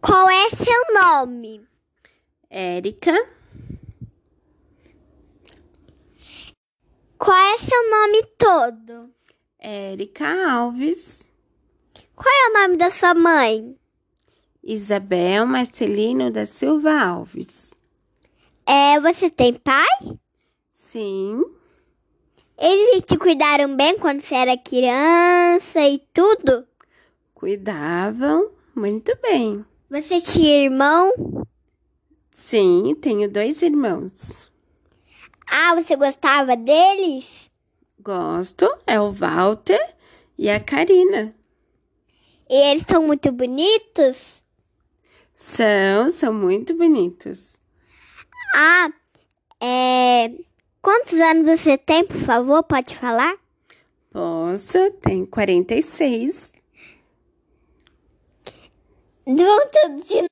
[0.00, 1.66] Qual é seu nome?
[2.48, 3.12] Érica.
[7.18, 9.10] Qual é seu nome todo?
[9.58, 11.28] Érica Alves.
[12.14, 13.76] Qual é o nome da sua mãe?
[14.62, 17.74] Isabel Marcelino da Silva Alves.
[18.66, 20.18] É, você tem pai?
[20.70, 21.42] Sim.
[22.56, 26.66] Eles te cuidaram bem quando você era criança e tudo?
[27.34, 29.64] Cuidavam muito bem.
[29.90, 31.46] Você tinha irmão?
[32.30, 34.52] Sim, tenho dois irmãos.
[35.50, 37.50] Ah, você gostava deles?
[37.98, 39.80] Gosto, é o Walter
[40.36, 41.34] e a Karina.
[42.50, 44.42] E eles são muito bonitos?
[45.34, 47.58] São, são muito bonitos.
[48.54, 48.90] Ah,
[49.58, 50.30] é.
[50.82, 52.62] Quantos anos você tem, por favor?
[52.62, 53.36] Pode falar?
[54.12, 56.57] Posso, tenho 46.
[59.28, 60.26] De...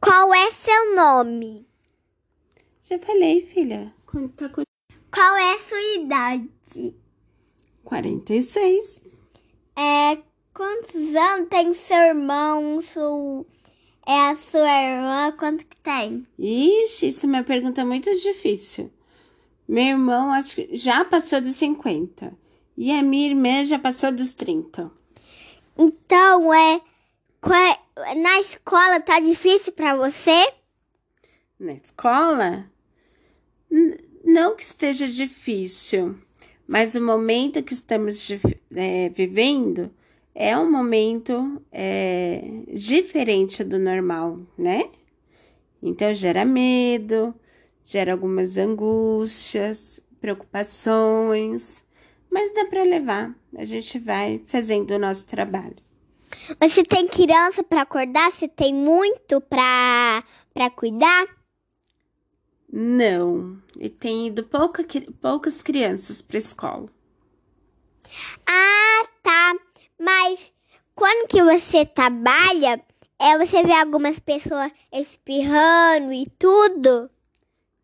[0.00, 1.66] Qual é seu nome?
[2.86, 3.94] Já falei, filha.
[4.34, 4.64] Tá com
[5.12, 6.94] Qual é sua idade?
[7.84, 9.04] 46.
[9.76, 10.18] É.
[10.54, 12.80] Quantos anos tem seu irmão?
[12.80, 13.46] Seu...
[14.08, 15.36] É a sua irmã?
[15.38, 16.26] Quanto que tem?
[16.38, 18.90] Ixi, isso é uma pergunta muito difícil.
[19.68, 22.32] Meu irmão acho que já passou dos 50.
[22.76, 24.90] E a minha irmã já passou dos 30.
[25.76, 26.80] Então, é.
[27.42, 30.52] qual- Na escola tá difícil pra você?
[31.58, 32.70] Na escola?
[34.24, 36.18] Não que esteja difícil,
[36.66, 38.28] mas o momento que estamos
[38.74, 39.90] é, vivendo
[40.34, 42.42] é um momento é,
[42.72, 44.88] diferente do normal, né?
[45.82, 47.34] Então gera medo,
[47.84, 51.84] gera algumas angústias, preocupações,
[52.30, 53.34] mas dá para levar.
[53.56, 55.89] A gente vai fazendo o nosso trabalho.
[56.60, 58.30] Você tem criança pra acordar?
[58.30, 61.26] Você tem muito pra, pra cuidar?
[62.72, 64.84] Não, e tem ido pouca,
[65.20, 66.86] poucas crianças para escola.
[68.46, 69.54] Ah, tá.
[69.98, 70.52] Mas
[70.94, 72.80] quando que você trabalha,
[73.18, 77.10] é, você vê algumas pessoas espirrando e tudo?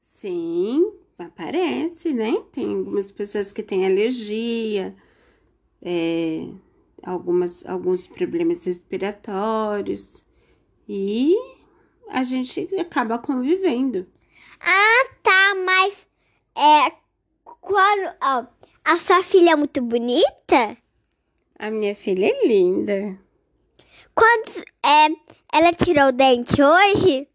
[0.00, 2.42] Sim, aparece, né?
[2.52, 4.94] Tem algumas pessoas que têm alergia,
[5.82, 6.48] é,
[7.06, 10.24] algumas, alguns problemas respiratórios
[10.88, 11.36] e
[12.08, 14.06] a gente acaba convivendo.
[14.60, 15.54] Ah, tá.
[15.64, 16.08] Mas
[16.56, 16.92] é.
[17.44, 18.14] Quando.
[18.22, 18.46] ó,
[18.84, 20.76] a sua filha é muito bonita?
[21.58, 23.18] A minha filha é linda.
[24.14, 24.62] Quantos.
[24.84, 25.08] É,
[25.52, 27.28] ela tirou o dente hoje?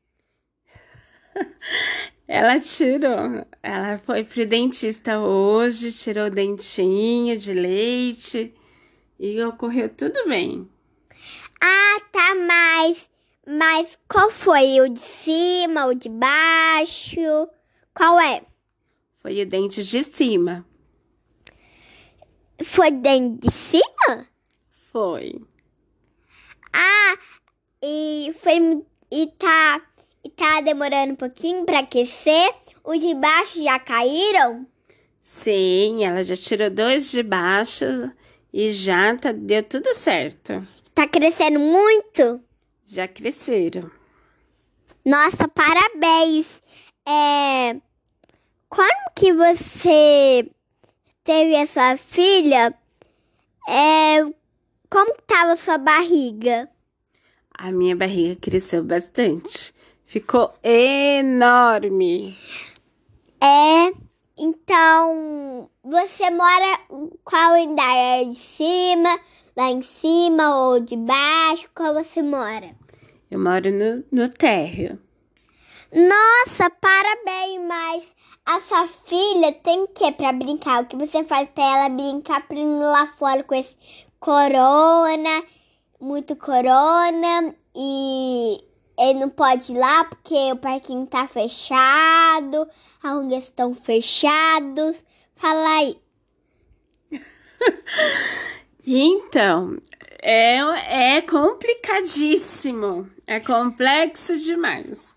[2.28, 8.56] Ela tirou, ela foi pro dentista hoje, tirou o dentinho de leite
[9.22, 10.68] e ocorreu tudo bem.
[11.62, 12.34] Ah, tá.
[12.36, 13.10] Mas.
[13.48, 14.82] Mas qual foi?
[14.82, 17.48] O de cima, o de baixo?
[17.94, 18.42] Qual é?
[19.20, 20.66] Foi o dente de cima.
[22.64, 24.28] Foi dente de cima?
[24.92, 25.40] Foi.
[26.74, 27.18] Ah,
[27.84, 29.82] e foi e tá
[30.24, 32.54] e tá demorando um pouquinho pra aquecer.
[32.84, 34.66] Os de baixo já caíram?
[35.22, 37.86] Sim, ela já tirou dois de baixo
[38.54, 40.66] e já tá, deu tudo certo.
[40.94, 42.42] Tá crescendo muito?
[42.86, 43.90] Já cresceram.
[45.06, 46.62] Nossa, parabéns.
[47.08, 47.76] É,
[48.70, 50.50] quando que você
[51.24, 52.74] teve a sua filha?
[53.68, 54.24] É,
[54.90, 56.70] como que tava a sua barriga?
[57.54, 59.74] A minha barriga cresceu bastante.
[60.06, 62.38] Ficou enorme.
[63.40, 63.94] É,
[64.42, 66.80] então você mora
[67.24, 67.96] qual andar?
[67.96, 69.20] É de cima,
[69.56, 71.70] lá em cima ou de baixo?
[71.76, 72.76] Qual você mora?
[73.30, 75.00] Eu moro no, no térreo.
[75.94, 78.04] Nossa, parabéns, mas
[78.46, 80.82] a sua filha tem o que pra brincar?
[80.82, 83.76] O que você faz pra ela brincar pra ir lá fora com esse
[84.20, 85.44] corona,
[86.00, 88.58] muito corona, e
[89.02, 92.68] ele não pode ir lá porque o parquinho tá fechado,
[93.02, 95.04] as ruas estão fechados.
[95.36, 95.98] Fala aí.
[98.86, 99.78] Então,
[100.22, 103.10] é, é complicadíssimo.
[103.28, 105.16] É complexo demais.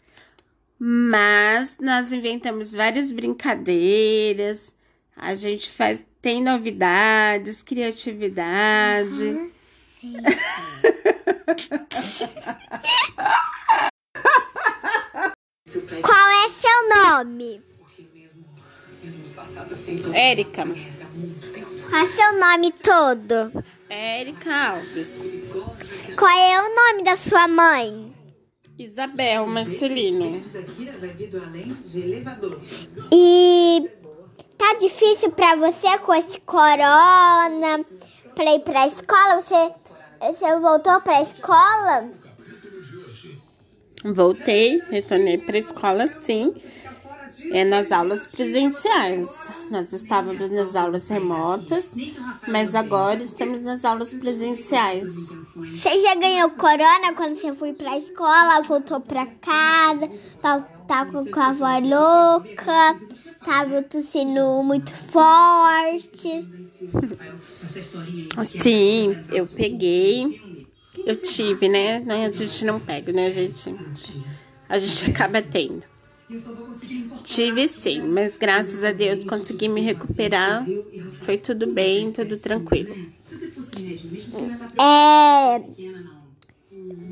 [0.78, 4.74] Mas nós inventamos várias brincadeiras.
[5.16, 9.50] A gente faz, tem novidades, criatividade.
[16.02, 17.62] Qual é seu nome?
[20.14, 20.64] Érica.
[20.64, 23.64] Qual é seu nome todo?
[23.90, 25.24] Érica Alves.
[26.16, 28.14] Qual é o nome da sua mãe?
[28.78, 30.40] Isabel Marcelino.
[33.12, 33.90] E
[34.58, 37.84] tá difícil pra você com esse corona
[38.34, 39.42] pra ir pra escola?
[39.42, 39.74] Você,
[40.32, 42.10] você voltou pra escola?
[44.04, 46.54] Voltei, retornei pra escola sim.
[47.50, 49.50] É nas aulas presenciais.
[49.70, 51.92] Nós estávamos nas aulas remotas,
[52.48, 55.28] mas agora estamos nas aulas presenciais.
[55.54, 60.08] Você já ganhou corona quando você foi pra escola, voltou pra casa,
[60.40, 62.98] tava, tava com a avó louca,
[63.44, 66.48] tava tossindo muito forte.
[68.62, 70.40] Sim, eu peguei.
[71.04, 72.02] Eu tive, né?
[72.08, 73.26] A gente não pega, né?
[73.26, 73.74] A gente,
[74.68, 75.82] a gente acaba tendo.
[77.22, 80.64] Tive sim, mas graças a Deus consegui me recuperar.
[81.20, 82.94] Foi tudo bem, tudo tranquilo.
[84.78, 85.60] É.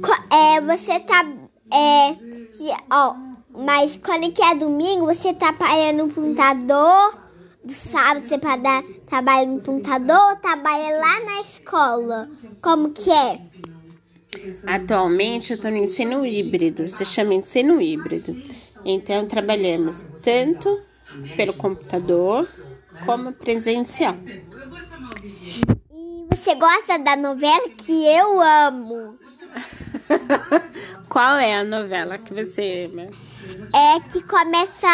[0.01, 1.25] co- é você tá.
[1.73, 2.17] É.
[2.91, 3.17] Ó,
[3.55, 7.22] mas quando que é domingo, você tá trabalhando no computador.
[7.65, 12.29] Do sábado você tá dar- trabalha no computador ou trabalha lá na escola?
[12.61, 13.41] Como que é?
[14.67, 18.37] Atualmente eu estou no ensino híbrido, se chama ensino híbrido.
[18.85, 20.81] Então trabalhamos tanto
[21.37, 22.49] pelo computador
[23.05, 24.17] como presencial.
[25.25, 29.17] E você gosta da novela que eu amo?
[31.09, 33.07] Qual é a novela que você ama?
[33.75, 34.89] É que começa.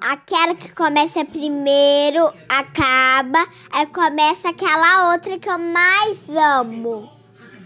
[0.00, 7.08] Aquela que começa primeiro, acaba, aí começa aquela outra que eu mais amo.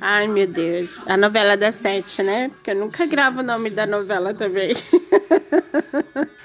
[0.01, 2.51] Ai meu Deus, a novela das sete, né?
[2.51, 4.75] Porque eu nunca gravo o nome da novela também.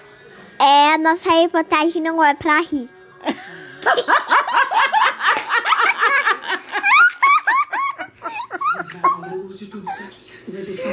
[0.64, 2.88] É, a nossa reportagem não é pra rir.